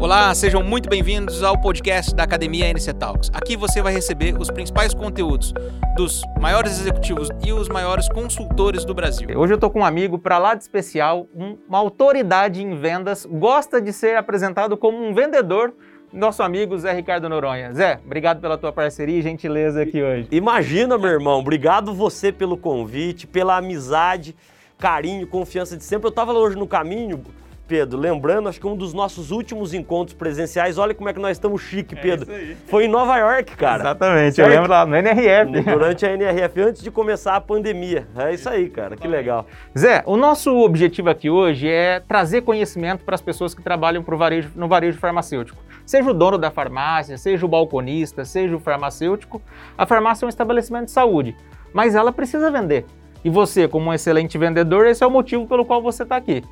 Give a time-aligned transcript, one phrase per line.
[0.00, 3.30] Olá, sejam muito bem-vindos ao podcast da Academia NC Talks.
[3.34, 5.52] Aqui você vai receber os principais conteúdos
[5.94, 9.28] dos maiores executivos e os maiores consultores do Brasil.
[9.38, 13.26] Hoje eu tô com um amigo para lá de especial, um- uma autoridade em vendas,
[13.26, 15.74] gosta de ser apresentado como um vendedor,
[16.10, 17.72] nosso amigo Zé Ricardo Noronha.
[17.74, 20.28] Zé, obrigado pela tua parceria e gentileza aqui hoje.
[20.32, 24.34] Imagina, meu irmão, obrigado você pelo convite, pela amizade,
[24.78, 26.08] carinho, confiança de sempre.
[26.08, 27.22] Eu tava hoje no caminho,
[27.70, 31.36] Pedro, lembrando, acho que um dos nossos últimos encontros presenciais, olha como é que nós
[31.36, 32.26] estamos chique, Pedro.
[32.66, 33.82] Foi em Nova York, cara.
[33.84, 34.48] Exatamente, eu Certo?
[34.50, 35.60] lembro lá no NRF.
[35.62, 38.08] Durante a NRF, antes de começar a pandemia.
[38.16, 39.46] É isso aí, cara, que legal.
[39.78, 44.18] Zé, o nosso objetivo aqui hoje é trazer conhecimento para as pessoas que trabalham pro
[44.18, 45.62] varejo, no varejo farmacêutico.
[45.86, 49.40] Seja o dono da farmácia, seja o balconista, seja o farmacêutico,
[49.78, 51.36] a farmácia é um estabelecimento de saúde,
[51.72, 52.84] mas ela precisa vender.
[53.24, 56.42] E você, como um excelente vendedor, esse é o motivo pelo qual você está aqui.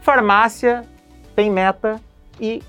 [0.00, 0.84] Farmácia
[1.36, 2.00] tem meta
[2.40, 2.62] e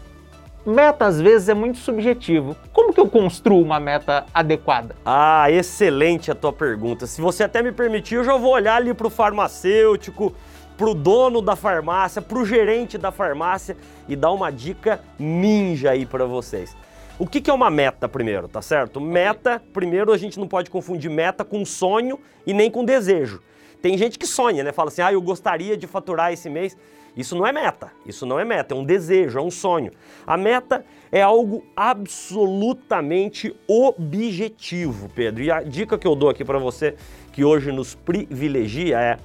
[0.65, 2.55] meta às vezes é muito subjetivo.
[2.73, 4.95] Como que eu construo uma meta adequada?
[5.05, 7.07] Ah, excelente a tua pergunta.
[7.07, 10.35] Se você até me permitir, eu já vou olhar ali pro farmacêutico,
[10.77, 13.77] pro dono da farmácia, pro gerente da farmácia
[14.09, 16.75] e dar uma dica ninja aí para vocês.
[17.17, 18.99] O que, que é uma meta primeiro, tá certo?
[18.99, 23.41] Meta, primeiro a gente não pode confundir meta com sonho e nem com desejo.
[23.81, 24.71] Tem gente que sonha, né?
[24.71, 26.75] Fala assim, ah, eu gostaria de faturar esse mês.
[27.15, 29.91] Isso não é meta, isso não é meta, é um desejo, é um sonho.
[30.25, 35.43] A meta é algo absolutamente objetivo, Pedro.
[35.43, 36.95] E a dica que eu dou aqui para você,
[37.33, 39.17] que hoje nos privilegia, é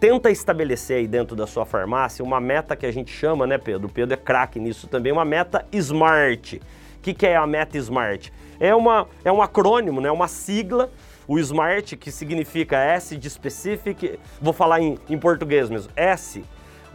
[0.00, 3.86] tenta estabelecer aí dentro da sua farmácia uma meta que a gente chama, né, Pedro?
[3.86, 6.54] O Pedro é craque nisso também, uma meta SMART.
[6.54, 8.30] O que, que é a meta SMART?
[8.58, 10.90] É, uma, é um acrônimo, né, uma sigla,
[11.28, 16.42] o SMART, que significa S de specific, vou falar em, em português mesmo, S,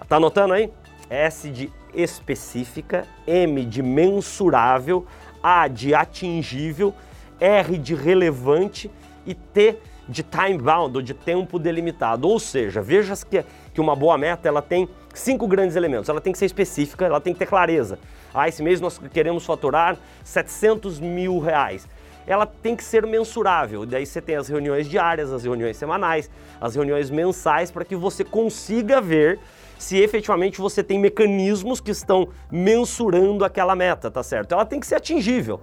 [0.08, 0.72] tá anotando aí?
[1.10, 5.06] S de específica, M de mensurável,
[5.42, 6.94] A de atingível,
[7.40, 8.92] R de relevante
[9.26, 12.28] e T de time bound, ou de tempo delimitado.
[12.28, 16.10] Ou seja, veja que, que uma boa meta ela tem cinco grandes elementos.
[16.10, 17.98] Ela tem que ser específica, ela tem que ter clareza.
[18.34, 21.88] Ah, esse mês nós queremos faturar 700 mil reais.
[22.28, 23.86] Ela tem que ser mensurável.
[23.86, 26.30] Daí você tem as reuniões diárias, as reuniões semanais,
[26.60, 29.40] as reuniões mensais, para que você consiga ver
[29.78, 34.54] se efetivamente você tem mecanismos que estão mensurando aquela meta, tá certo?
[34.54, 35.60] Ela tem que ser atingível.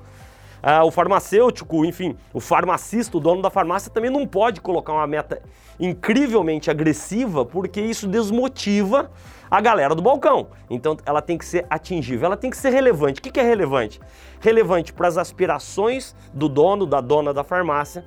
[0.62, 5.08] Ah, o farmacêutico, enfim, o farmacista, o dono da farmácia também não pode colocar uma
[5.08, 5.42] meta
[5.80, 9.10] incrivelmente agressiva, porque isso desmotiva
[9.50, 10.46] a galera do balcão.
[10.70, 13.18] Então ela tem que ser atingível, ela tem que ser relevante.
[13.18, 14.00] O que que é relevante?
[14.40, 18.04] Relevante para as aspirações do dono, da dona da farmácia,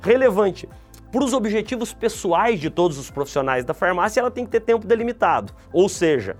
[0.00, 0.66] relevante
[1.10, 4.86] para os objetivos pessoais de todos os profissionais da farmácia, ela tem que ter tempo
[4.86, 5.52] delimitado.
[5.72, 6.36] Ou seja,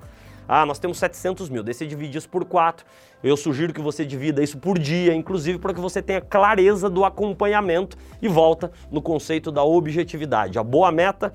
[0.46, 2.86] ah, nós temos 700 mil, daí você divide isso por quatro.
[3.22, 7.04] Eu sugiro que você divida isso por dia, inclusive para que você tenha clareza do
[7.04, 10.58] acompanhamento e volta no conceito da objetividade.
[10.58, 11.32] A boa meta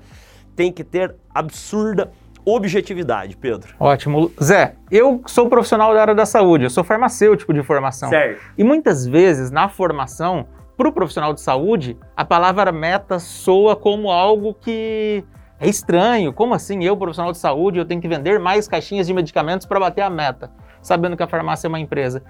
[0.56, 2.10] tem que ter absurda
[2.44, 3.74] objetividade, Pedro.
[3.78, 4.30] Ótimo.
[4.42, 8.08] Zé, eu sou profissional da área da saúde, eu sou farmacêutico de formação.
[8.08, 8.40] Certo.
[8.56, 14.10] E muitas vezes, na formação, para o profissional de saúde, a palavra meta soa como
[14.10, 15.24] algo que
[15.60, 16.32] é estranho.
[16.32, 16.82] Como assim?
[16.84, 20.10] Eu, profissional de saúde, eu tenho que vender mais caixinhas de medicamentos para bater a
[20.10, 20.50] meta,
[20.82, 22.22] sabendo que a farmácia é uma empresa.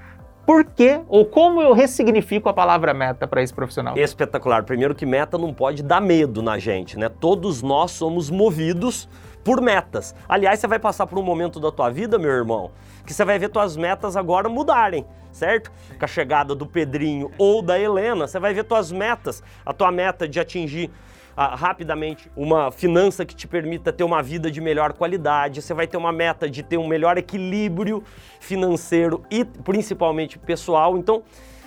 [0.47, 3.97] Por que ou como eu ressignifico a palavra meta para esse profissional?
[3.97, 4.63] Espetacular.
[4.63, 7.09] Primeiro que meta não pode dar medo na gente, né?
[7.09, 9.09] Todos nós somos movidos
[9.45, 10.15] por metas.
[10.27, 12.73] Aliás, você vai passar por um momento da tua vida, meu irmão,
[13.07, 15.71] que você vai ver tuas metas agora mudarem, certo?
[15.99, 19.93] Com a chegada do Pedrinho ou da Helena, você vai ver tuas metas, a tua
[19.93, 20.91] meta de atingir
[21.37, 25.87] ah, rapidamente uma finança que te permita ter uma vida de melhor qualidade, você vai
[25.87, 28.03] ter uma meta de ter um melhor equilíbrio
[28.41, 30.97] financeiro e principalmente pessoal.
[30.97, 31.23] Então,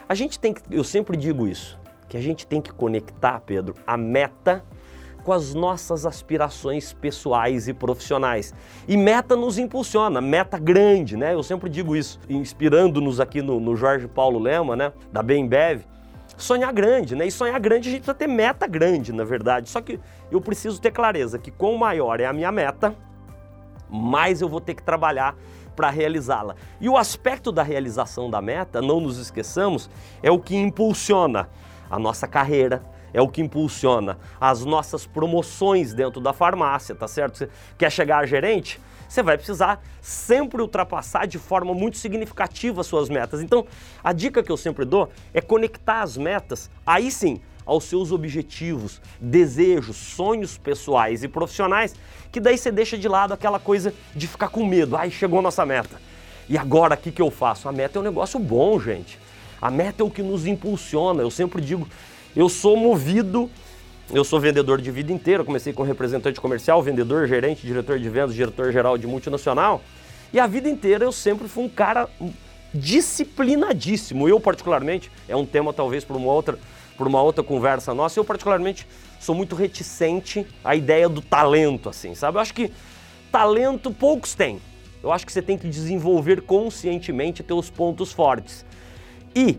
[0.10, 1.78] a gente tem que, eu sempre digo isso,
[2.08, 4.64] que a gente tem que conectar, Pedro, a meta
[5.28, 8.54] com as nossas aspirações pessoais e profissionais.
[8.88, 11.34] E meta nos impulsiona, meta grande, né?
[11.34, 14.94] Eu sempre digo isso, inspirando-nos aqui no, no Jorge Paulo Lema, né?
[15.12, 15.82] Da Bembev,
[16.38, 17.28] sonhar grande, né?
[17.28, 19.70] E sonhar grande a gente precisa ter meta grande, na verdade.
[19.70, 20.00] Só que
[20.32, 22.96] eu preciso ter clareza que quanto maior é a minha meta,
[23.90, 25.36] mais eu vou ter que trabalhar
[25.76, 26.56] para realizá-la.
[26.80, 29.90] E o aspecto da realização da meta, não nos esqueçamos,
[30.24, 31.50] é o que impulsiona
[31.90, 32.82] a nossa carreira,
[33.14, 37.38] é o que impulsiona as nossas promoções dentro da farmácia, tá certo?
[37.38, 38.80] Você quer chegar a gerente?
[39.08, 43.42] Você vai precisar sempre ultrapassar de forma muito significativa as suas metas.
[43.42, 43.66] Então,
[44.04, 49.02] a dica que eu sempre dou é conectar as metas, aí sim, aos seus objetivos,
[49.20, 51.94] desejos, sonhos pessoais e profissionais,
[52.32, 54.96] que daí você deixa de lado aquela coisa de ficar com medo.
[54.96, 56.00] Ai, chegou a nossa meta.
[56.50, 57.68] E agora o que, que eu faço?
[57.68, 59.20] A meta é um negócio bom, gente.
[59.62, 61.22] A meta é o que nos impulsiona.
[61.22, 61.88] Eu sempre digo,
[62.38, 63.50] eu sou movido,
[64.14, 65.44] eu sou vendedor de vida inteira.
[65.44, 69.82] Comecei com representante comercial, vendedor, gerente, diretor de vendas, diretor geral de multinacional.
[70.32, 72.08] E a vida inteira eu sempre fui um cara
[72.72, 74.30] disciplinadíssimo.
[74.30, 76.60] Eu, particularmente, é um tema talvez para uma outra,
[76.96, 78.88] por uma outra conversa nossa, eu, particularmente,
[79.20, 82.38] sou muito reticente à ideia do talento, assim, sabe?
[82.38, 82.72] Eu acho que
[83.32, 84.62] talento poucos têm.
[85.02, 88.64] Eu acho que você tem que desenvolver conscientemente teus pontos fortes.
[89.36, 89.58] E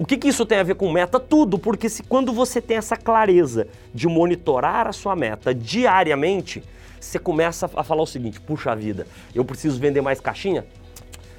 [0.00, 1.20] o que, que isso tem a ver com meta?
[1.20, 6.64] Tudo, porque se quando você tem essa clareza de monitorar a sua meta diariamente,
[6.98, 10.64] você começa a falar o seguinte: puxa vida, eu preciso vender mais caixinha?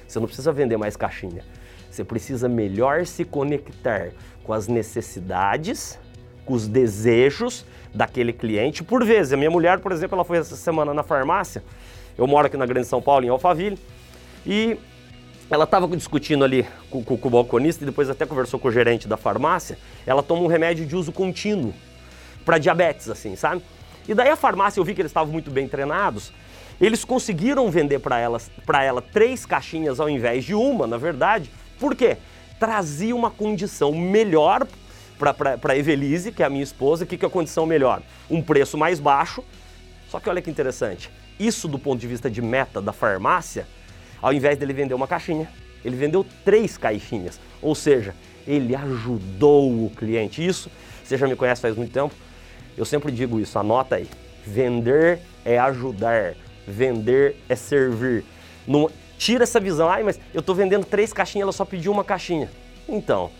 [0.06, 1.44] Você não precisa vender mais caixinha.
[1.90, 4.12] Você precisa melhor se conectar
[4.44, 5.98] com as necessidades,
[6.44, 8.84] com os desejos daquele cliente.
[8.84, 11.64] Por vezes, a minha mulher, por exemplo, ela foi essa semana na farmácia.
[12.16, 13.76] Eu moro aqui na Grande São Paulo, em Alphaville,
[14.46, 14.78] e
[15.52, 18.72] ela estava discutindo ali com, com, com, o balconista e depois até conversou com o
[18.72, 19.76] gerente da farmácia.
[20.06, 21.74] Ela toma um remédio de uso contínuo
[22.42, 23.62] para diabetes, assim, sabe?
[24.08, 26.32] E daí a farmácia, eu vi que eles estavam muito bem treinados.
[26.80, 28.40] Eles conseguiram vender para ela,
[28.82, 31.50] ela três caixinhas ao invés de uma, na verdade.
[31.78, 32.16] Por quê?
[32.58, 34.66] Trazia uma condição melhor
[35.18, 37.04] para Evelise, que é a minha esposa.
[37.04, 38.00] O que, que é a condição melhor?
[38.30, 39.44] Um preço mais baixo.
[40.08, 41.10] Só que olha que interessante.
[41.38, 43.66] Isso do ponto de vista de meta da farmácia,
[44.22, 45.48] ao invés dele vender uma caixinha,
[45.84, 47.40] ele vendeu três caixinhas.
[47.60, 48.14] Ou seja,
[48.46, 50.46] ele ajudou o cliente.
[50.46, 50.70] Isso,
[51.04, 52.14] você já me conhece faz muito tempo,
[52.76, 54.08] eu sempre digo isso, anota aí.
[54.46, 56.34] Vender é ajudar,
[56.66, 58.24] vender é servir.
[58.66, 58.88] Não,
[59.18, 62.50] tira essa visão, ai, mas eu estou vendendo três caixinhas, ela só pediu uma caixinha.
[62.88, 63.30] Então,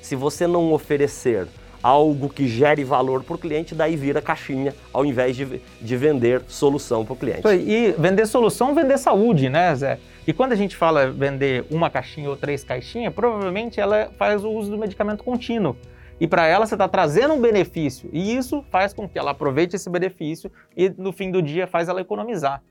[0.00, 1.48] se você não oferecer
[1.86, 6.42] algo que gere valor para o cliente, daí vira caixinha, ao invés de, de vender
[6.48, 7.46] solução para o cliente.
[7.46, 10.00] E vender solução, vender saúde, né, Zé?
[10.26, 14.50] E quando a gente fala vender uma caixinha ou três caixinhas, provavelmente ela faz o
[14.50, 15.76] uso do medicamento contínuo.
[16.18, 18.10] E para ela você está trazendo um benefício.
[18.12, 21.88] E isso faz com que ela aproveite esse benefício e no fim do dia faz
[21.88, 22.62] ela economizar.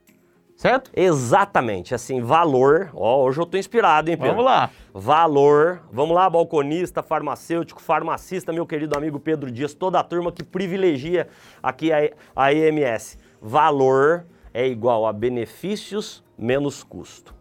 [0.56, 0.90] Certo?
[0.96, 2.90] Exatamente, assim, valor.
[2.94, 4.31] Ó, hoje eu tô inspirado, hein, Pedro?
[4.31, 4.69] Vamos lá.
[4.94, 5.81] Valor.
[5.92, 11.28] Vamos lá, balconista, farmacêutico, farmacista, meu querido amigo Pedro Dias, toda a turma que privilegia
[11.62, 13.19] aqui a, a EMS.
[13.42, 17.36] Valor é igual a benefícios menos custo.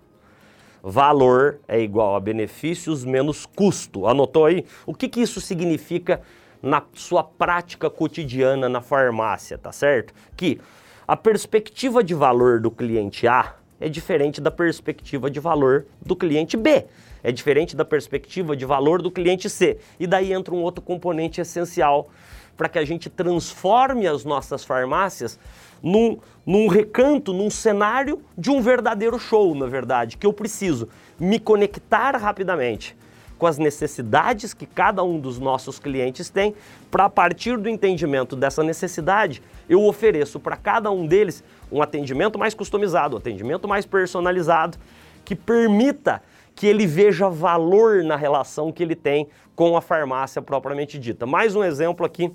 [0.82, 4.08] Valor é igual a benefícios menos custo.
[4.08, 4.66] Anotou aí?
[4.84, 6.20] O que, que isso significa
[6.60, 10.12] na sua prática cotidiana na farmácia, tá certo?
[10.36, 10.60] Que
[11.06, 16.56] a perspectiva de valor do cliente A é diferente da perspectiva de valor do cliente
[16.56, 16.86] B.
[17.22, 19.78] É diferente da perspectiva de valor do cliente C.
[20.00, 22.08] E daí entra um outro componente essencial
[22.56, 25.38] para que a gente transforme as nossas farmácias
[25.82, 30.88] num, num recanto, num cenário de um verdadeiro show, na verdade, que eu preciso
[31.20, 32.96] me conectar rapidamente
[33.38, 36.54] com as necessidades que cada um dos nossos clientes tem,
[36.90, 42.54] para partir do entendimento dessa necessidade, eu ofereço para cada um deles um atendimento mais
[42.54, 44.78] customizado, um atendimento mais personalizado,
[45.24, 46.22] que permita
[46.54, 51.26] que ele veja valor na relação que ele tem com a farmácia propriamente dita.
[51.26, 52.32] Mais um exemplo aqui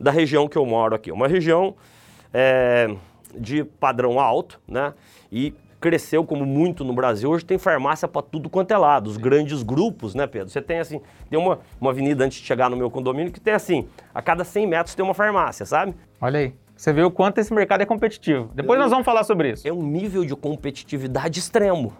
[0.00, 1.74] da região que eu moro aqui, uma região
[2.32, 2.94] é,
[3.34, 4.94] de padrão alto, né?
[5.30, 7.30] E cresceu como muito no Brasil.
[7.30, 9.08] Hoje tem farmácia para tudo quanto é lado.
[9.08, 10.48] Os grandes grupos, né, Pedro?
[10.48, 13.54] Você tem assim, tem uma, uma avenida antes de chegar no meu condomínio que tem
[13.54, 15.94] assim, a cada 100 metros tem uma farmácia, sabe?
[16.20, 16.54] Olha aí.
[16.76, 18.50] Você vê o quanto esse mercado é competitivo.
[18.54, 19.66] Depois nós vamos falar sobre isso.
[19.66, 21.92] É um nível de competitividade extremo.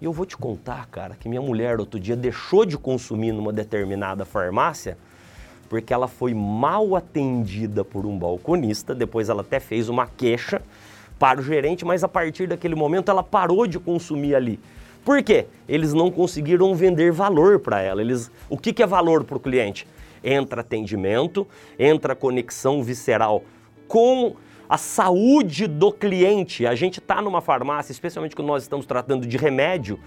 [0.00, 3.52] E eu vou te contar, cara, que minha mulher outro dia deixou de consumir numa
[3.52, 4.98] determinada farmácia
[5.68, 10.62] porque ela foi mal atendida por um balconista, depois ela até fez uma queixa
[11.18, 14.60] para o gerente, mas a partir daquele momento ela parou de consumir ali.
[15.04, 15.46] Por quê?
[15.68, 18.00] Eles não conseguiram vender valor para ela.
[18.00, 19.86] Eles, o que, que é valor para o cliente?
[20.22, 21.46] Entra atendimento,
[21.78, 23.44] entra conexão visceral
[23.86, 24.34] com
[24.68, 26.66] a saúde do cliente.
[26.66, 29.98] A gente está numa farmácia, especialmente quando nós estamos tratando de remédio,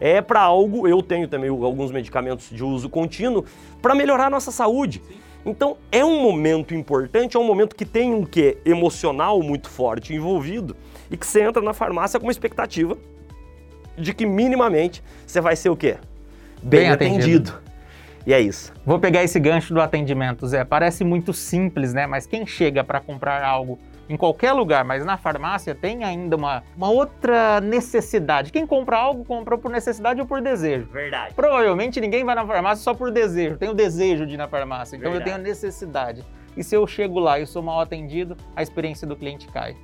[0.00, 0.88] é para algo.
[0.88, 3.44] Eu tenho também alguns medicamentos de uso contínuo
[3.80, 5.00] para melhorar a nossa saúde.
[5.48, 10.14] Então é um momento importante, é um momento que tem um quê emocional muito forte
[10.14, 10.76] envolvido
[11.10, 12.96] e que você entra na farmácia com uma expectativa
[13.96, 15.96] de que minimamente você vai ser o quê?
[16.62, 17.50] Bem, Bem atendido.
[17.50, 17.68] atendido.
[18.26, 18.74] E é isso.
[18.84, 20.64] Vou pegar esse gancho do atendimento, Zé.
[20.64, 22.06] Parece muito simples, né?
[22.06, 26.62] Mas quem chega para comprar algo em qualquer lugar, mas na farmácia tem ainda uma,
[26.76, 28.50] uma outra necessidade.
[28.50, 30.86] Quem compra algo, compra por necessidade ou por desejo.
[30.86, 31.34] Verdade.
[31.34, 33.56] Provavelmente ninguém vai na farmácia só por desejo.
[33.56, 35.30] Tem o desejo de ir na farmácia, então Verdade.
[35.30, 36.24] eu tenho a necessidade.
[36.56, 39.76] E se eu chego lá e sou mal atendido, a experiência do cliente cai.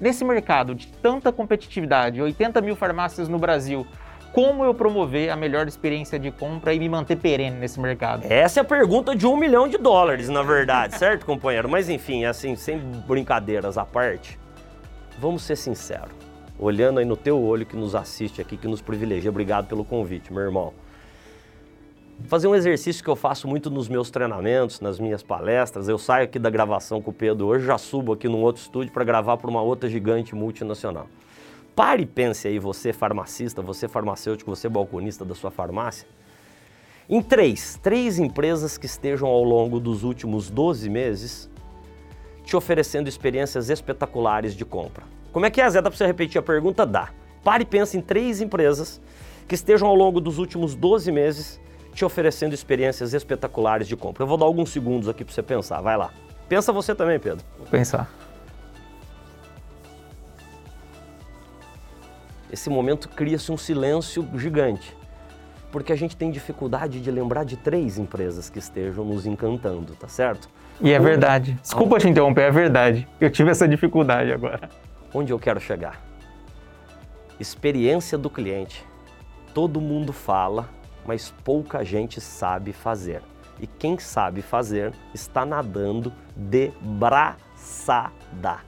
[0.00, 3.86] Nesse mercado de tanta competitividade, 80 mil farmácias no Brasil,
[4.32, 8.24] como eu promover a melhor experiência de compra e me manter perene nesse mercado?
[8.24, 11.68] Essa é a pergunta de um milhão de dólares, na verdade, certo, companheiro?
[11.68, 14.38] Mas enfim, assim, sem brincadeiras à parte,
[15.18, 16.14] vamos ser sinceros.
[16.58, 20.32] Olhando aí no teu olho que nos assiste aqui, que nos privilegia, obrigado pelo convite,
[20.32, 20.72] meu irmão.
[22.24, 25.88] Fazer um exercício que eu faço muito nos meus treinamentos, nas minhas palestras.
[25.88, 28.92] Eu saio aqui da gravação com o Pedro hoje, já subo aqui num outro estúdio
[28.92, 31.08] para gravar para uma outra gigante multinacional.
[31.74, 36.06] Pare e pense aí, você farmacista, você farmacêutico, você balconista da sua farmácia,
[37.08, 41.50] em três, três empresas que estejam ao longo dos últimos 12 meses
[42.44, 45.04] te oferecendo experiências espetaculares de compra.
[45.32, 45.80] Como é que é, Zé?
[45.80, 46.84] Dá para você repetir a pergunta?
[46.84, 47.10] Dá.
[47.42, 49.00] Pare e pense em três empresas
[49.48, 51.60] que estejam ao longo dos últimos 12 meses
[51.94, 54.22] te oferecendo experiências espetaculares de compra.
[54.22, 56.12] Eu vou dar alguns segundos aqui para você pensar, vai lá.
[56.48, 57.44] Pensa você também, Pedro.
[57.58, 58.10] Vou pensar.
[62.52, 64.94] Esse momento cria-se um silêncio gigante.
[65.70, 70.06] Porque a gente tem dificuldade de lembrar de três empresas que estejam nos encantando, tá
[70.06, 70.50] certo?
[70.78, 71.58] E é verdade.
[71.62, 73.08] Desculpa te interromper, é verdade.
[73.18, 74.68] Eu tive essa dificuldade agora.
[75.14, 75.98] Onde eu quero chegar?
[77.40, 78.84] Experiência do cliente.
[79.54, 80.68] Todo mundo fala,
[81.06, 83.22] mas pouca gente sabe fazer.
[83.58, 88.58] E quem sabe fazer está nadando de braçada.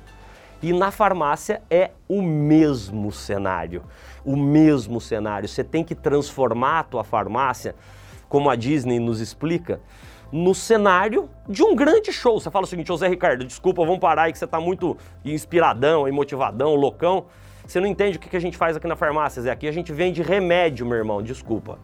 [0.64, 3.82] E na farmácia é o mesmo cenário.
[4.24, 5.46] O mesmo cenário.
[5.46, 7.74] Você tem que transformar a tua farmácia,
[8.30, 9.78] como a Disney nos explica,
[10.32, 12.40] no cenário de um grande show.
[12.40, 16.10] Você fala o seguinte, José Ricardo, desculpa, vamos parar aí que você está muito inspiradão,
[16.10, 17.26] motivadão, loucão.
[17.66, 19.50] Você não entende o que a gente faz aqui na farmácia, Zé.
[19.50, 21.78] Aqui a gente vende remédio, meu irmão, desculpa.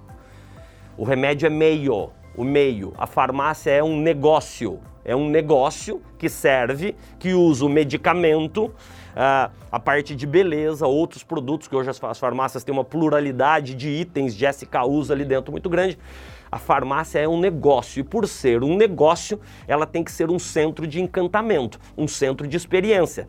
[0.96, 2.94] O remédio é meio, o meio.
[2.96, 4.80] A farmácia é um negócio.
[5.10, 11.24] É um negócio que serve, que usa o medicamento, uh, a parte de beleza, outros
[11.24, 15.50] produtos, que hoje as, as farmácias têm uma pluralidade de itens de SKUs ali dentro
[15.50, 15.98] muito grande.
[16.48, 20.38] A farmácia é um negócio e, por ser um negócio, ela tem que ser um
[20.38, 23.26] centro de encantamento, um centro de experiência.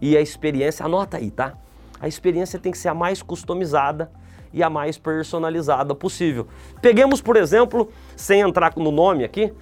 [0.00, 1.54] E a experiência, anota aí, tá?
[2.00, 4.10] A experiência tem que ser a mais customizada
[4.52, 6.48] e a mais personalizada possível.
[6.82, 9.52] Peguemos, por exemplo, sem entrar no nome aqui,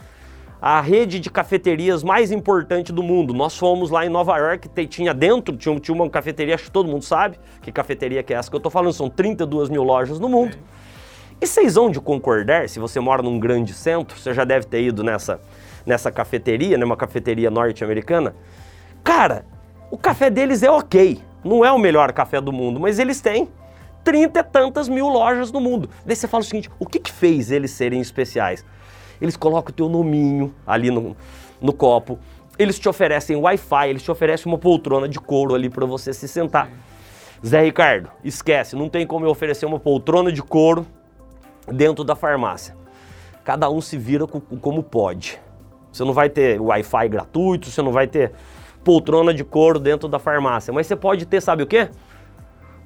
[0.61, 3.33] a rede de cafeterias mais importante do mundo.
[3.33, 6.89] Nós fomos lá em Nova York, tinha dentro, tinha, tinha uma cafeteria, acho que todo
[6.89, 10.19] mundo sabe que cafeteria que é essa que eu estou falando, são 32 mil lojas
[10.19, 10.57] no mundo.
[11.41, 14.83] E vocês vão de concordar, se você mora num grande centro, você já deve ter
[14.83, 15.41] ido nessa,
[15.87, 18.35] nessa cafeteria, né, uma cafeteria norte-americana.
[19.05, 19.45] Cara,
[19.91, 23.49] o café deles é ok, não é o melhor café do mundo, mas eles têm
[24.03, 25.89] 30 e tantas mil lojas no mundo.
[26.05, 28.65] Daí você fala o seguinte, o que, que fez eles serem especiais?
[29.21, 31.17] Eles colocam o teu nominho ali no,
[31.61, 32.19] no copo,
[32.59, 36.27] eles te oferecem Wi-Fi, eles te oferecem uma poltrona de couro ali para você se
[36.27, 36.69] sentar.
[37.47, 40.85] Zé Ricardo, esquece, não tem como eu oferecer uma poltrona de couro
[41.69, 42.77] dentro da farmácia.
[43.45, 45.41] Cada um se vira como pode.
[45.93, 48.33] Você não vai ter Wi-Fi gratuito, você não vai ter
[48.83, 51.89] poltrona de couro dentro da farmácia, mas você pode ter, sabe o quê?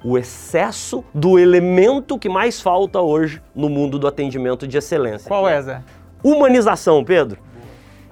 [0.05, 5.27] O excesso do elemento que mais falta hoje no mundo do atendimento de excelência.
[5.27, 5.81] Qual é, Zé?
[6.23, 7.37] Humanização, Pedro.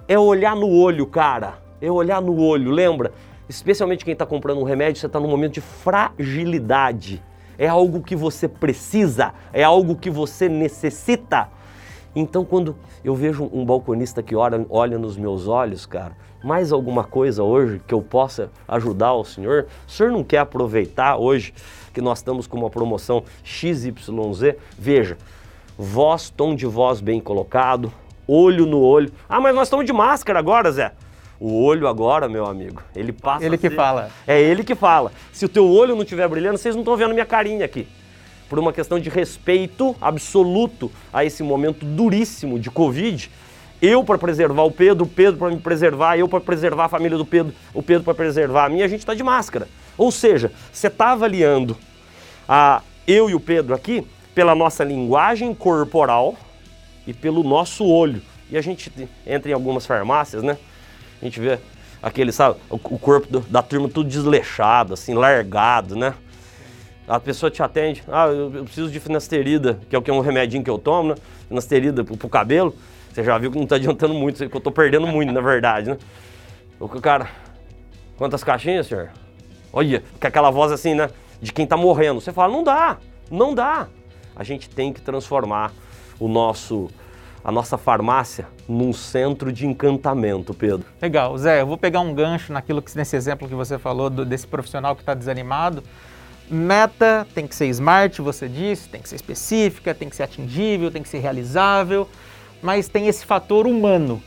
[0.06, 1.60] É olhar no olho, cara.
[1.80, 3.14] É olhar no olho, lembra?
[3.48, 7.24] Especialmente quem está comprando um remédio, você está num momento de fragilidade.
[7.58, 11.48] É algo que você precisa, é algo que você necessita.
[12.14, 16.12] Então, quando eu vejo um balconista que olha, olha nos meus olhos, cara,
[16.44, 19.68] mais alguma coisa hoje que eu possa ajudar o senhor?
[19.88, 21.54] O senhor não quer aproveitar hoje
[21.94, 23.94] que nós estamos com uma promoção XYZ?
[24.78, 25.18] Veja,
[25.82, 27.92] voz, tom de voz bem colocado,
[28.28, 29.12] olho no olho.
[29.28, 30.92] Ah, mas nós estamos de máscara agora, Zé.
[31.40, 33.44] O olho agora, meu amigo, ele passa.
[33.44, 33.76] Ele que ser...
[33.76, 34.12] fala.
[34.28, 35.12] É ele que fala.
[35.34, 37.88] Se o teu olho não estiver brilhando, vocês não estão vendo minha carinha aqui.
[38.48, 43.32] Por uma questão de respeito absoluto a esse momento duríssimo de Covid,
[43.82, 47.18] eu para preservar o Pedro, o Pedro para me preservar, eu para preservar a família
[47.18, 49.68] do Pedro, o Pedro para preservar a minha, a gente está de máscara.
[49.98, 51.76] Ou seja, você está avaliando
[52.48, 56.36] a eu e o Pedro aqui pela nossa linguagem corporal,
[57.06, 58.22] e pelo nosso olho.
[58.50, 58.92] E a gente
[59.26, 60.58] entra em algumas farmácias, né?
[61.22, 61.60] A gente vê
[62.02, 66.14] aquele, sabe, o, corpo do, da turma tudo desleixado, assim, largado, né?
[67.08, 70.20] A pessoa te atende, ah, eu, preciso de finasterida, que é o que é um
[70.20, 71.16] remedinho que eu tomo, né?
[71.48, 72.76] Finasterida pro, pro cabelo.
[73.12, 75.90] Você já viu que não tá adiantando muito, que eu tô perdendo muito, na verdade,
[75.90, 75.98] né?
[76.80, 77.30] O cara,
[78.18, 79.10] quantas caixinhas, senhor?
[79.72, 81.10] Olha, com aquela voz assim, né?
[81.42, 82.20] De quem tá morrendo.
[82.22, 82.98] Você fala, não dá,
[83.30, 83.88] não dá.
[84.42, 85.72] A gente tem que transformar
[86.20, 86.90] o nosso
[87.44, 90.84] a nossa farmácia num centro de encantamento, Pedro.
[91.00, 94.26] Legal, Zé, eu vou pegar um gancho naquilo que nesse exemplo que você falou do,
[94.26, 95.84] desse profissional que está desanimado.
[96.50, 100.90] Meta tem que ser smart, você disse, tem que ser específica, tem que ser atingível,
[100.90, 102.10] tem que ser realizável,
[102.64, 104.24] mas tem esse fator humano.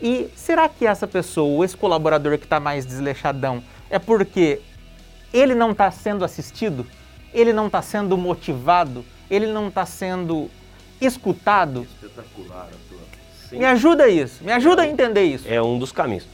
[0.00, 4.62] E será que essa pessoa, esse colaborador que está mais desleixadão, é porque
[5.30, 6.86] ele não está sendo assistido?
[7.32, 9.04] Ele não está sendo motivado?
[9.30, 10.50] Ele não está sendo
[11.00, 11.82] escutado?
[11.82, 12.68] Espetacular,
[13.48, 13.58] Sim.
[13.58, 15.46] Me ajuda isso, me ajuda a entender isso.
[15.46, 16.26] É um dos caminhos.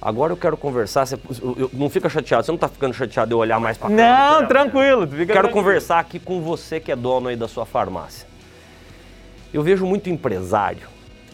[0.00, 3.34] Agora eu quero conversar, você, eu, eu, não fica chateado, você não está ficando chateado
[3.34, 3.94] eu olhar mais para cá?
[3.94, 5.06] Não, tranquilo.
[5.06, 5.52] Fica quero tranquilo.
[5.52, 8.26] conversar aqui com você que é dono aí da sua farmácia.
[9.52, 10.88] Eu vejo muito empresário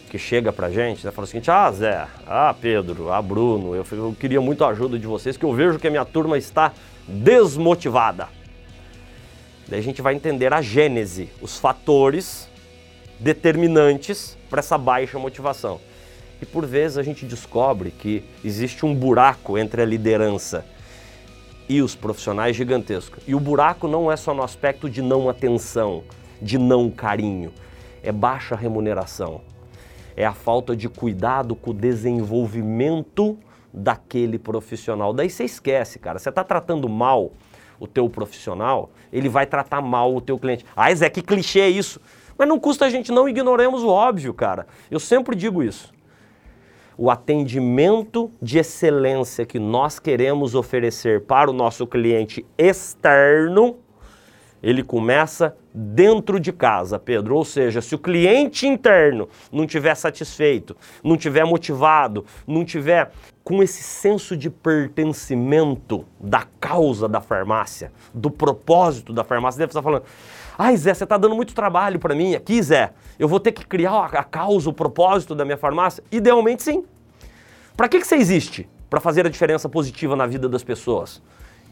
[0.09, 3.75] que chega pra gente e né, fala o seguinte, ah Zé, ah Pedro, ah Bruno,
[3.75, 6.37] eu, eu queria muito a ajuda de vocês, que eu vejo que a minha turma
[6.37, 6.71] está
[7.07, 8.27] desmotivada.
[9.69, 12.49] Daí a gente vai entender a gênese, os fatores
[13.19, 15.79] determinantes para essa baixa motivação.
[16.41, 20.65] E por vezes a gente descobre que existe um buraco entre a liderança
[21.67, 23.17] e os profissionais gigantesco.
[23.27, 26.03] E o buraco não é só no aspecto de não atenção,
[26.41, 27.53] de não carinho,
[28.01, 29.41] é baixa remuneração.
[30.17, 33.37] É a falta de cuidado com o desenvolvimento
[33.71, 35.13] daquele profissional.
[35.13, 36.17] Daí você esquece, cara.
[36.17, 37.31] Você está tratando mal
[37.79, 40.65] o teu profissional, ele vai tratar mal o teu cliente.
[40.75, 42.01] Ah, Zé, que clichê é isso?
[42.37, 44.67] Mas não custa a gente não ignoremos o óbvio, cara.
[44.89, 45.93] Eu sempre digo isso
[47.01, 53.77] o atendimento de excelência que nós queremos oferecer para o nosso cliente externo,
[54.61, 57.35] ele começa dentro de casa, Pedro.
[57.35, 63.11] Ou seja, se o cliente interno não tiver satisfeito, não tiver motivado, não tiver
[63.43, 69.81] com esse senso de pertencimento da causa da farmácia, do propósito da farmácia, deve estar
[69.81, 70.03] falando:
[70.57, 72.91] Ai, Zé, você está dando muito trabalho para mim aqui, Zé.
[73.17, 76.03] Eu vou ter que criar a causa, o propósito da minha farmácia?
[76.11, 76.83] Idealmente, sim.
[77.75, 78.69] Para que, que você existe?
[78.89, 81.21] Para fazer a diferença positiva na vida das pessoas.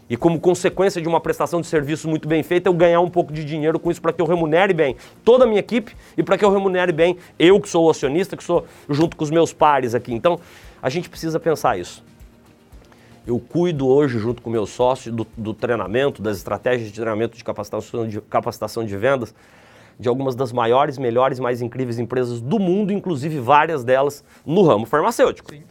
[0.10, 3.34] E como consequência de uma prestação de serviço muito bem feita, eu ganhar um pouco
[3.34, 6.38] de dinheiro com isso para que eu remunere bem toda a minha equipe e para
[6.38, 9.52] que eu remunere bem eu que sou o acionista, que sou junto com os meus
[9.52, 10.14] pares aqui.
[10.14, 10.40] Então,
[10.82, 12.04] a gente precisa pensar isso.
[13.26, 17.36] Eu cuido hoje, junto com o meu sócio, do, do treinamento, das estratégias de treinamento
[17.36, 19.36] de capacitação, de capacitação de vendas,
[20.00, 24.86] de algumas das maiores, melhores, mais incríveis empresas do mundo, inclusive várias delas no ramo
[24.86, 25.52] farmacêutico.
[25.52, 25.64] Sim.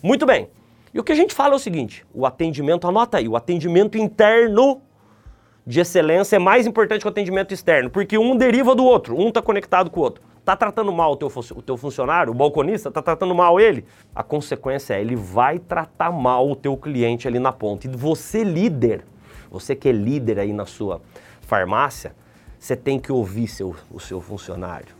[0.00, 0.48] Muito bem.
[0.92, 3.96] E o que a gente fala é o seguinte: o atendimento, anota aí, o atendimento
[3.96, 4.82] interno
[5.66, 9.28] de excelência é mais importante que o atendimento externo, porque um deriva do outro, um
[9.28, 10.22] está conectado com o outro.
[10.42, 13.84] Está tratando mal o teu, o teu funcionário, o balconista, está tratando mal ele?
[14.12, 17.86] A consequência é, ele vai tratar mal o teu cliente ali na ponta.
[17.86, 19.04] E você líder,
[19.48, 21.00] você que é líder aí na sua
[21.42, 22.12] farmácia,
[22.58, 24.96] você tem que ouvir seu, o seu funcionário.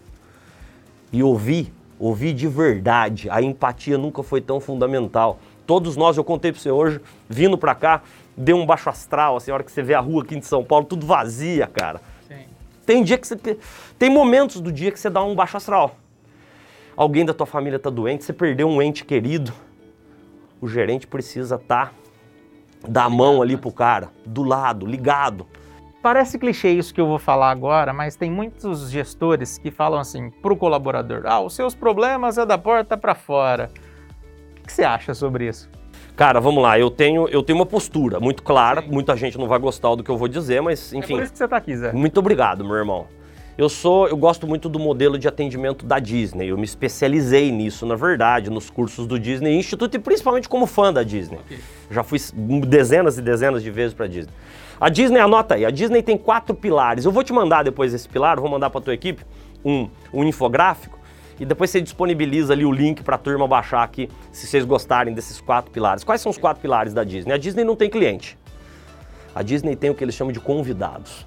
[1.13, 3.29] E ouvir, ouvir de verdade.
[3.29, 5.41] A empatia nunca foi tão fundamental.
[5.67, 8.03] Todos nós, eu contei para você hoje, vindo para cá,
[8.37, 10.65] deu um baixo astral, assim, a hora que você vê a rua aqui em São
[10.65, 12.01] Paulo, tudo vazia, cara.
[12.85, 13.37] Tem dia que você.
[13.99, 15.97] Tem momentos do dia que você dá um baixo astral.
[16.97, 19.53] Alguém da tua família está doente, você perdeu um ente querido.
[20.61, 21.93] O gerente precisa estar tá,
[22.89, 25.47] da mão ali pro cara, do lado, ligado.
[26.03, 30.31] Parece clichê isso que eu vou falar agora, mas tem muitos gestores que falam assim
[30.43, 33.71] pro colaborador: "Ah, os seus problemas é da porta para fora".
[34.63, 35.69] O que você acha sobre isso?
[36.15, 38.89] Cara, vamos lá, eu tenho, eu tenho uma postura muito clara, Sim.
[38.91, 41.15] muita gente não vai gostar do que eu vou dizer, mas enfim.
[41.15, 41.93] É por isso que você tá aqui, Zé.
[41.93, 43.07] Muito obrigado, meu irmão.
[43.57, 46.49] Eu sou, eu gosto muito do modelo de atendimento da Disney.
[46.49, 50.93] Eu me especializei nisso, na verdade, nos cursos do Disney Institute e principalmente como fã
[50.93, 51.39] da Disney.
[51.39, 51.59] Okay.
[51.91, 52.19] Já fui
[52.67, 54.33] dezenas e dezenas de vezes para Disney.
[54.81, 57.05] A Disney, anota aí, a Disney tem quatro pilares.
[57.05, 59.23] Eu vou te mandar depois esse pilar, vou mandar para tua equipe
[59.65, 60.99] um, um infográfico
[61.43, 65.13] e depois você disponibiliza ali o link para a turma baixar aqui, se vocês gostarem
[65.13, 66.05] desses quatro pilares.
[66.05, 67.35] Quais são os quatro pilares da Disney?
[67.35, 68.39] A Disney não tem cliente.
[69.35, 71.27] A Disney tem o que eles chamam de convidados.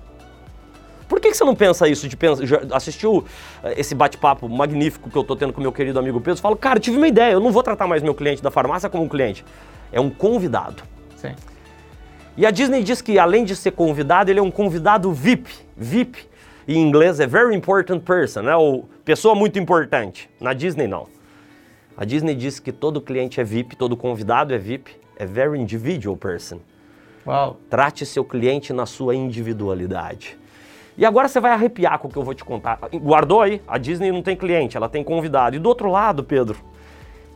[1.10, 2.08] Por que, que você não pensa isso?
[2.08, 3.26] De pensa, assistiu
[3.62, 6.42] eh, esse bate-papo magnífico que eu estou tendo com meu querido amigo Pedro?
[6.42, 9.04] Falo, cara, tive uma ideia, eu não vou tratar mais meu cliente da farmácia como
[9.04, 9.44] um cliente.
[9.92, 10.82] É um convidado.
[11.18, 11.36] Sim.
[12.38, 15.54] E a Disney diz que além de ser convidado, ele é um convidado VIP.
[15.76, 16.26] VIP
[16.74, 18.56] em inglês é very important person, né?
[18.56, 20.30] Ou pessoa muito importante.
[20.40, 21.08] Na Disney não.
[21.96, 26.18] A Disney diz que todo cliente é VIP, todo convidado é VIP, é very individual
[26.18, 26.60] person.
[27.26, 27.58] Uau.
[27.70, 30.38] Trate seu cliente na sua individualidade.
[30.98, 32.80] E agora você vai arrepiar com o que eu vou te contar.
[32.94, 33.62] Guardou aí?
[33.68, 35.56] A Disney não tem cliente, ela tem convidado.
[35.56, 36.58] E do outro lado, Pedro,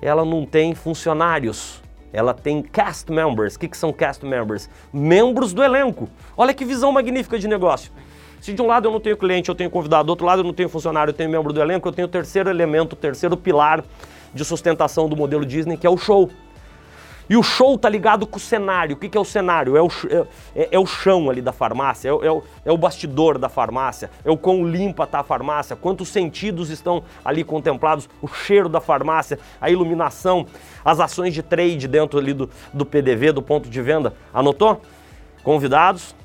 [0.01, 1.81] ela não tem funcionários.
[2.11, 3.55] Ela tem cast members.
[3.55, 4.69] O que, que são cast members?
[4.91, 6.09] Membros do elenco.
[6.35, 7.91] Olha que visão magnífica de negócio.
[8.41, 10.43] Se de um lado eu não tenho cliente, eu tenho convidado, do outro lado eu
[10.43, 13.36] não tenho funcionário, eu tenho membro do elenco, eu tenho o terceiro elemento, o terceiro
[13.36, 13.84] pilar
[14.34, 16.30] de sustentação do modelo Disney, que é o show.
[17.30, 18.95] E o show tá ligado com o cenário.
[18.95, 19.78] O que, que é o cenário?
[19.78, 19.88] É o,
[20.56, 24.10] é, é o chão ali da farmácia, é, é, o, é o bastidor da farmácia,
[24.25, 28.82] é o quão limpa tá a farmácia, quantos sentidos estão ali contemplados, o cheiro da
[28.82, 30.47] farmácia, a iluminação,
[30.84, 34.15] as ações de trade dentro ali do, do PDV, do ponto de venda.
[34.34, 34.82] Anotou?
[35.43, 36.15] Convidados,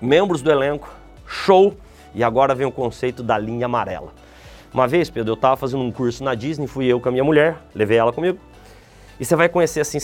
[0.00, 0.88] membros do elenco,
[1.28, 1.76] show
[2.14, 4.12] e agora vem o conceito da linha amarela.
[4.72, 7.24] Uma vez, Pedro, eu estava fazendo um curso na Disney, fui eu com a minha
[7.24, 8.38] mulher, levei ela comigo.
[9.20, 9.98] E você vai conhecer assim,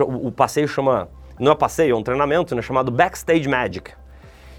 [0.00, 1.08] o passeio chama,
[1.38, 3.92] não é passeio, é um treinamento, né, chamado Backstage Magic.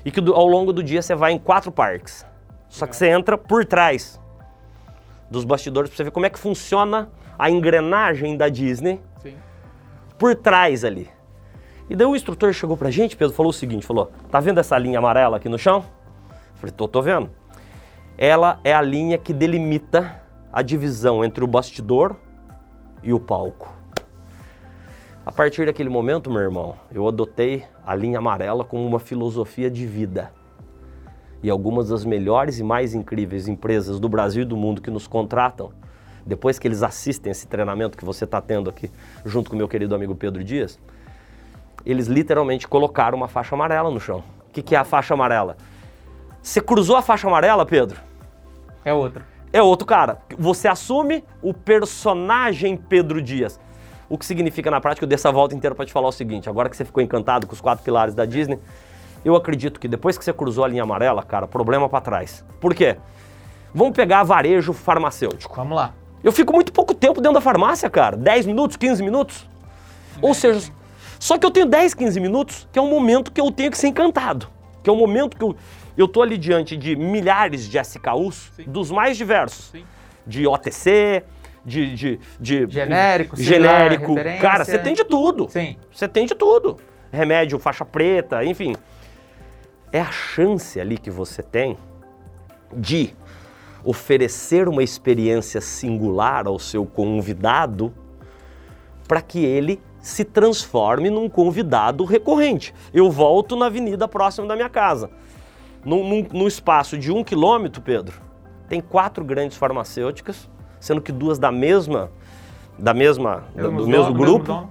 [0.06, 2.26] E que ao longo do dia você vai em quatro parques.
[2.70, 4.20] Só que você entra por trás
[5.30, 9.36] dos bastidores para você ver como é que funciona a engrenagem da Disney Sim.
[10.18, 11.10] por trás ali.
[11.90, 14.78] E daí o instrutor chegou pra gente, Pedro, falou o seguinte, falou, tá vendo essa
[14.78, 15.86] linha amarela aqui no chão?
[16.60, 17.30] Falei, tô, tô vendo.
[18.18, 22.16] Ela é a linha que delimita a divisão entre o bastidor
[23.04, 23.72] e o palco.
[25.26, 29.86] A partir daquele momento, meu irmão, eu adotei a linha amarela como uma filosofia de
[29.86, 30.32] vida.
[31.44, 35.06] E algumas das melhores e mais incríveis empresas do Brasil e do mundo que nos
[35.06, 35.72] contratam,
[36.26, 38.90] depois que eles assistem esse treinamento que você está tendo aqui,
[39.26, 40.80] junto com meu querido amigo Pedro Dias,
[41.86, 44.24] eles literalmente colocaram uma faixa amarela no chão.
[44.50, 45.56] O que, que é a faixa amarela?
[46.48, 48.00] Você cruzou a faixa amarela, Pedro?
[48.86, 49.22] É outro.
[49.52, 50.20] É outro cara.
[50.40, 53.60] Você assume o personagem Pedro Dias.
[54.08, 56.48] O que significa na prática, eu dei essa volta inteira para te falar o seguinte:
[56.48, 58.58] agora que você ficou encantado com os quatro pilares da Disney,
[59.26, 62.46] eu acredito que depois que você cruzou a linha amarela, cara, problema para trás.
[62.62, 62.96] Por quê?
[63.74, 65.54] Vamos pegar varejo farmacêutico.
[65.54, 65.94] Vamos lá.
[66.24, 68.16] Eu fico muito pouco tempo dentro da farmácia, cara.
[68.16, 69.50] 10 minutos, 15 minutos.
[70.22, 70.72] Ou seja,
[71.20, 73.78] só que eu tenho 10, 15 minutos, que é um momento que eu tenho que
[73.78, 74.48] ser encantado.
[74.82, 75.54] Que é um momento que eu,
[75.98, 78.64] eu tô ali diante de milhares de SKUs, Sim.
[78.68, 79.72] dos mais diversos.
[79.72, 79.84] Sim.
[80.26, 81.24] De OTC,
[81.66, 84.16] de, de, de genérico, genérico.
[84.40, 85.48] Cara, você tem de tudo.
[85.50, 85.76] Sim.
[85.92, 86.78] Você tem de tudo.
[87.12, 88.76] Remédio, faixa preta, enfim.
[89.92, 91.78] É a chance ali que você tem
[92.74, 93.14] de
[93.84, 97.94] oferecer uma experiência singular ao seu convidado
[99.08, 102.74] para que ele se transforme num convidado recorrente.
[102.94, 105.10] Eu volto na avenida próxima da minha casa.
[105.88, 108.22] Num, num, num espaço de um quilômetro, Pedro,
[108.68, 110.50] tem quatro grandes farmacêuticas
[110.82, 112.12] sendo que duas da mesma,
[112.78, 114.54] da mesma, do, do mesmo grupo.
[114.54, 114.70] Mesmo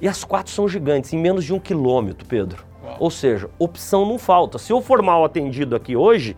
[0.00, 2.64] e as quatro são gigantes, em menos de um quilômetro, Pedro.
[2.84, 2.96] Uau.
[3.00, 4.58] Ou seja, opção não falta.
[4.58, 6.36] Se eu for mal atendido aqui hoje,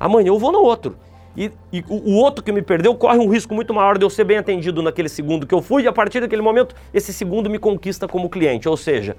[0.00, 0.96] amanhã eu vou no outro.
[1.36, 4.10] E, e o, o, outro que me perdeu corre um risco muito maior de eu
[4.10, 7.48] ser bem atendido naquele segundo que eu fui, e a partir daquele momento, esse segundo
[7.48, 8.68] me conquista como cliente.
[8.68, 9.16] Ou seja,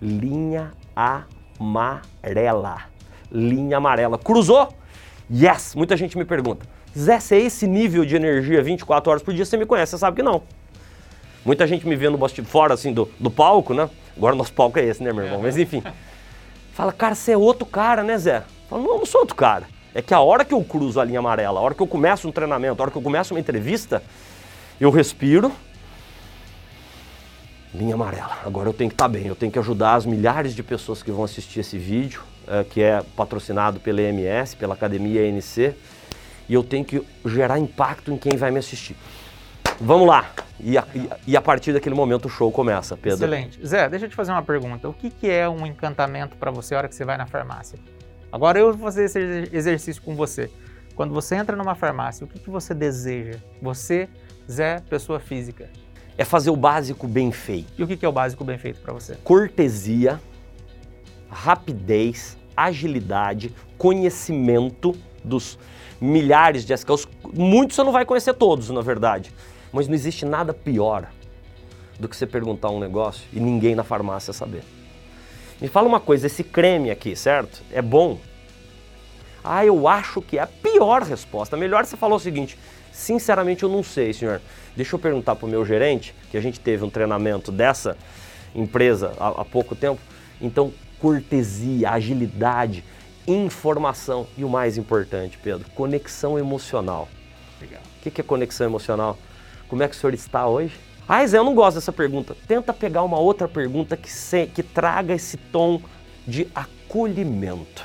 [0.00, 2.95] linha amarela.
[3.30, 4.18] Linha amarela.
[4.18, 4.68] Cruzou?
[5.30, 5.74] Yes!
[5.74, 6.66] Muita gente me pergunta.
[6.96, 9.98] Zé, se é esse nível de energia 24 horas por dia, você me conhece, você
[9.98, 10.42] sabe que não.
[11.44, 13.88] Muita gente me vê no fora assim do, do palco, né?
[14.16, 15.42] Agora o nosso palco é esse, né, meu irmão?
[15.42, 15.82] Mas enfim.
[16.72, 18.42] Fala, cara, você é outro cara, né, Zé?
[18.68, 19.66] Fala, não, eu não sou outro cara.
[19.94, 22.28] É que a hora que eu cruzo a linha amarela, a hora que eu começo
[22.28, 24.02] um treinamento, a hora que eu começo uma entrevista,
[24.80, 25.52] eu respiro.
[27.74, 28.38] Linha amarela.
[28.44, 31.02] Agora eu tenho que estar tá bem, eu tenho que ajudar as milhares de pessoas
[31.02, 32.22] que vão assistir esse vídeo,
[32.70, 35.74] que é patrocinado pela EMS, pela Academia ANC
[36.48, 38.96] e eu tenho que gerar impacto em quem vai me assistir.
[39.80, 40.30] Vamos lá.
[40.58, 40.86] E a,
[41.26, 43.18] e a partir daquele momento o show começa, Pedro.
[43.18, 43.66] Excelente.
[43.66, 44.88] Zé, deixa eu te fazer uma pergunta.
[44.88, 47.78] O que, que é um encantamento para você a hora que você vai na farmácia?
[48.32, 49.18] Agora eu vou fazer esse
[49.52, 50.50] exercício com você.
[50.94, 53.38] Quando você entra numa farmácia, o que, que você deseja?
[53.60, 54.08] Você,
[54.50, 55.68] Zé, pessoa física.
[56.16, 57.70] É fazer o básico bem feito.
[57.76, 59.14] E o que, que é o básico bem feito para você?
[59.22, 60.18] Cortesia,
[61.30, 65.58] rapidez, agilidade, conhecimento dos
[66.00, 67.06] milhares de SKUs.
[67.34, 69.32] Muitos você não vai conhecer todos, na verdade.
[69.72, 71.08] Mas não existe nada pior
[71.98, 74.62] do que você perguntar um negócio e ninguém na farmácia saber.
[75.60, 77.62] Me fala uma coisa, esse creme aqui, certo?
[77.72, 78.18] É bom?
[79.42, 81.56] Ah, eu acho que é a pior resposta.
[81.56, 82.58] Melhor você falar o seguinte:
[82.92, 84.40] sinceramente eu não sei, senhor.
[84.74, 87.96] Deixa eu perguntar para o meu gerente, que a gente teve um treinamento dessa
[88.54, 90.00] empresa há, há pouco tempo.
[90.40, 92.84] Então, cortesia, agilidade,
[93.26, 97.08] informação e o mais importante, Pedro, conexão emocional.
[97.60, 97.82] Legal.
[97.98, 99.18] O que é conexão emocional?
[99.68, 100.74] Como é que o senhor está hoje?
[101.08, 102.36] Ah, Zé, eu não gosto dessa pergunta.
[102.46, 105.80] Tenta pegar uma outra pergunta que, se, que traga esse tom
[106.26, 107.84] de acolhimento.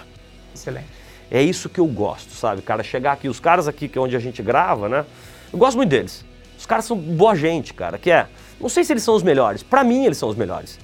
[0.54, 0.88] Excelente.
[1.30, 2.84] É isso que eu gosto, sabe, cara?
[2.84, 5.06] Chegar aqui, os caras aqui que é onde a gente grava, né?
[5.54, 6.26] Eu gosto muito deles.
[6.58, 8.28] Os caras são boa gente, cara, que é.
[8.60, 9.63] Não sei se eles são os melhores.
[9.63, 10.78] Para mim, eles são os melhores.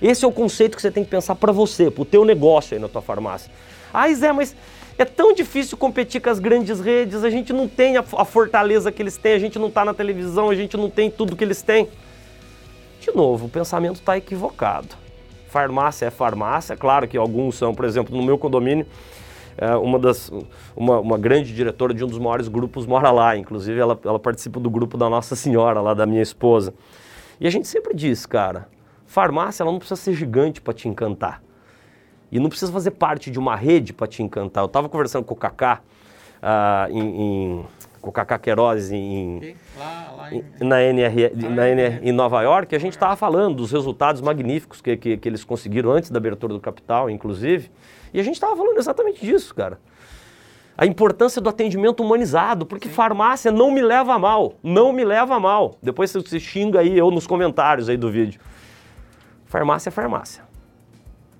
[0.00, 2.80] Esse é o conceito que você tem que pensar para você, pro teu negócio aí
[2.80, 3.50] na tua farmácia.
[3.92, 4.54] Ah, Zé, mas
[4.98, 8.90] é tão difícil competir com as grandes redes, a gente não tem a, a fortaleza
[8.90, 11.44] que eles têm, a gente não está na televisão, a gente não tem tudo que
[11.44, 11.88] eles têm.
[13.00, 14.88] de novo, o pensamento está equivocado.
[15.48, 18.86] Farmácia é farmácia, claro que alguns são, por exemplo, no meu condomínio,
[19.58, 20.30] é, uma, das,
[20.74, 24.60] uma, uma, grande diretora de um dos maiores grupos mora lá, inclusive ela, ela participa
[24.60, 26.74] do grupo da Nossa Senhora, lá da minha esposa.
[27.40, 28.68] E a gente sempre diz, cara,
[29.06, 31.42] farmácia ela não precisa ser gigante para te encantar.
[32.30, 34.62] E não precisa fazer parte de uma rede para te encantar.
[34.62, 35.80] Eu estava conversando com o Kaká
[36.42, 37.66] uh, em, em,
[38.00, 42.74] com o Kaká Queiroz em, lá, lá em, na NR, na NR, em Nova York.
[42.74, 46.52] A gente estava falando dos resultados magníficos que, que, que eles conseguiram antes da abertura
[46.52, 47.70] do capital, inclusive.
[48.12, 49.78] E a gente estava falando exatamente disso, cara.
[50.78, 52.94] A importância do atendimento humanizado, porque Sim.
[52.94, 55.76] farmácia não me leva a mal, não me leva a mal.
[55.82, 58.40] Depois você xinga aí eu nos comentários aí do vídeo.
[59.56, 60.42] Farmácia é farmácia.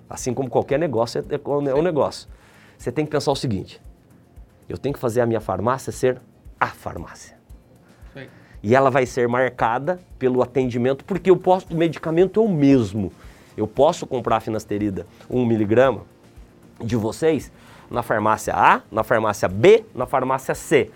[0.09, 2.27] Assim como qualquer negócio é, é um negócio.
[2.75, 3.79] Você tem que pensar o seguinte:
[4.67, 6.19] eu tenho que fazer a minha farmácia ser
[6.59, 7.37] a farmácia.
[8.15, 8.25] Sim.
[8.63, 13.13] E ela vai ser marcada pelo atendimento, porque eu posso, o medicamento é o mesmo.
[13.55, 16.01] Eu posso comprar a finasterida 1 miligrama
[16.83, 17.51] de vocês
[17.87, 20.89] na farmácia A, na farmácia B, na farmácia C.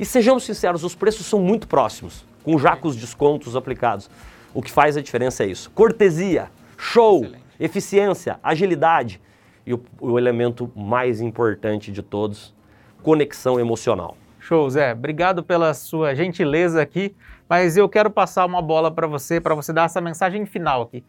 [0.00, 4.08] E sejamos sinceros, os preços são muito próximos, com já com os descontos aplicados.
[4.54, 5.70] O que faz a diferença é isso.
[5.72, 7.44] Cortesia, show, Excelente.
[7.58, 9.20] eficiência, agilidade
[9.66, 12.54] e o, o elemento mais importante de todos,
[13.02, 14.16] conexão emocional.
[14.38, 14.92] Show, Zé.
[14.92, 17.16] Obrigado pela sua gentileza aqui,
[17.48, 21.02] mas eu quero passar uma bola para você, para você dar essa mensagem final aqui.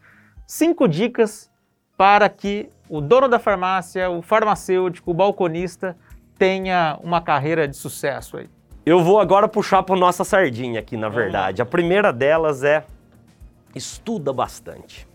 [0.46, 1.50] Cinco dicas
[1.96, 5.96] para que o dono da farmácia, o farmacêutico, o balconista
[6.38, 8.48] tenha uma carreira de sucesso aí?
[8.84, 11.60] Eu vou agora puxar para nossa sardinha aqui, na verdade.
[11.60, 12.84] A primeira delas é
[13.76, 15.06] estuda bastante.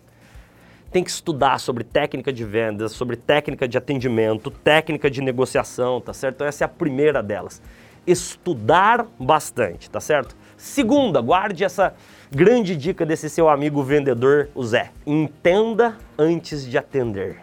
[0.92, 6.14] Tem que estudar sobre técnica de vendas, sobre técnica de atendimento, técnica de negociação, tá
[6.14, 6.44] certo?
[6.44, 7.62] Essa é a primeira delas.
[8.06, 10.36] Estudar bastante, tá certo?
[10.58, 11.94] Segunda, guarde essa
[12.30, 14.92] grande dica desse seu amigo vendedor, o Zé.
[15.06, 17.40] Entenda antes de atender.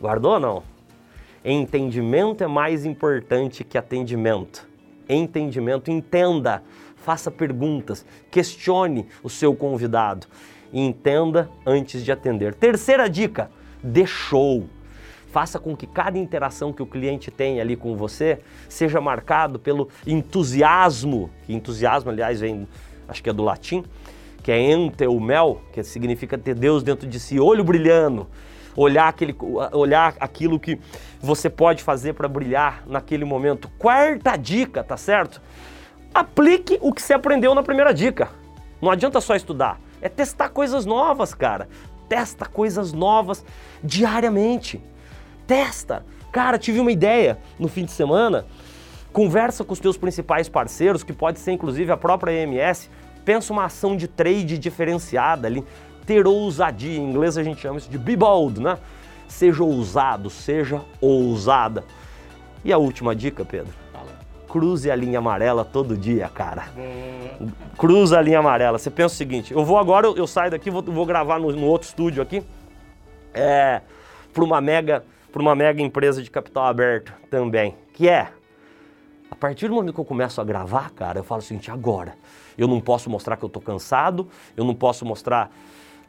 [0.00, 0.62] Guardou ou não?
[1.44, 4.68] Entendimento é mais importante que atendimento.
[5.08, 6.62] Entendimento, entenda,
[7.02, 10.26] faça perguntas, questione o seu convidado
[10.72, 12.54] e entenda antes de atender.
[12.54, 13.50] Terceira dica:
[14.06, 14.64] show.
[15.30, 19.88] Faça com que cada interação que o cliente tem ali com você seja marcado pelo
[20.06, 22.68] entusiasmo, que entusiasmo, aliás, vem,
[23.08, 23.82] acho que é do latim,
[24.42, 28.26] que é ente o mel, que significa ter Deus dentro de si, olho brilhando,
[28.76, 29.34] olhar, aquele,
[29.72, 30.78] olhar aquilo que
[31.18, 33.70] você pode fazer para brilhar naquele momento.
[33.78, 35.40] Quarta dica, tá certo?
[36.14, 38.30] Aplique o que você aprendeu na primeira dica.
[38.80, 41.68] Não adianta só estudar, é testar coisas novas, cara.
[42.08, 43.44] Testa coisas novas
[43.82, 44.82] diariamente.
[45.46, 46.04] Testa.
[46.30, 48.44] Cara, tive uma ideia no fim de semana.
[49.12, 52.90] Conversa com os teus principais parceiros, que pode ser inclusive a própria EMS.
[53.24, 55.64] Pensa uma ação de trade diferenciada ali
[56.04, 56.98] ter ousadia.
[56.98, 58.78] Em inglês a gente chama isso de be bold, né?
[59.28, 61.84] Seja ousado, seja ousada.
[62.64, 63.81] E a última dica, Pedro?
[64.52, 66.66] Cruze a linha amarela todo dia, cara.
[67.78, 68.78] Cruza a linha amarela.
[68.78, 71.66] Você pensa o seguinte: eu vou agora, eu, saio daqui, vou, vou gravar no, no,
[71.66, 72.44] outro estúdio aqui,
[73.32, 73.80] é,
[74.30, 78.28] para uma mega, para uma mega empresa de capital aberto também, que é
[79.30, 82.14] a partir do momento que eu começo a gravar, cara, eu falo o seguinte: agora
[82.58, 85.50] eu não posso mostrar que eu tô cansado, eu não posso mostrar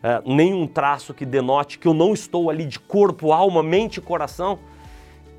[0.04, 4.02] é, nenhum traço que denote que eu não estou ali de corpo, alma, mente e
[4.02, 4.60] coração.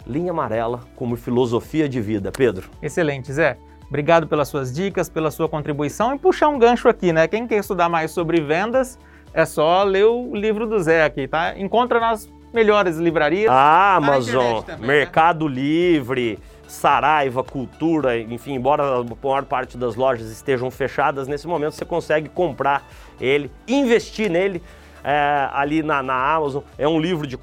[0.07, 2.31] Linha amarela como filosofia de vida.
[2.31, 2.69] Pedro.
[2.83, 3.57] Excelente, Zé.
[3.89, 7.29] Obrigado pelas suas dicas, pela sua contribuição e puxar um gancho aqui, né?
[7.29, 8.99] Quem quer estudar mais sobre vendas,
[9.33, 11.59] é só ler o livro do Zé aqui, tá?
[11.59, 13.51] Encontra nas melhores livrarias.
[13.51, 14.87] Ah, Amazon, também, né?
[14.87, 15.55] Mercado né?
[15.57, 21.85] Livre, Saraiva, Cultura, enfim, embora a maior parte das lojas estejam fechadas, nesse momento você
[21.85, 22.89] consegue comprar
[23.21, 24.63] ele, investir nele
[25.03, 26.63] é, ali na, na, Amazon.
[26.79, 27.39] É um livro de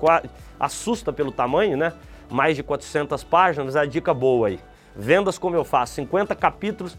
[0.60, 1.93] assusta pelo tamanho, né?
[2.31, 4.59] Mais de 400 páginas, é a dica boa aí.
[4.95, 6.97] Vendas como eu faço, 50 capítulos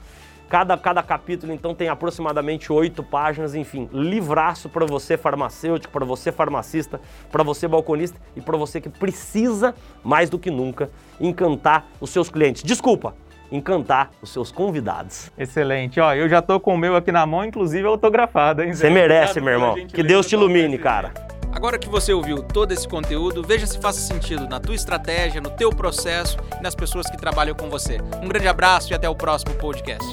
[0.53, 6.31] Cada, cada capítulo, então, tem aproximadamente oito páginas, enfim, livraço para você farmacêutico, para você
[6.31, 12.11] farmacista, para você balconista e para você que precisa, mais do que nunca, encantar os
[12.11, 12.63] seus clientes.
[12.65, 13.15] Desculpa,
[13.51, 15.33] encantar os seus convidados.
[15.39, 15.99] Excelente.
[15.99, 18.75] Ó, eu já tô com o meu aqui na mão, inclusive autografado, hein?
[18.75, 19.75] Você merece, meu irmão.
[19.87, 21.15] Que Deus te ilumine, cara.
[21.63, 25.49] Agora que você ouviu todo esse conteúdo, veja se faz sentido na tua estratégia, no
[25.49, 28.01] teu processo e nas pessoas que trabalham com você.
[28.21, 30.05] Um grande abraço e até o próximo podcast.